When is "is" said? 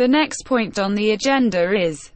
1.78-2.10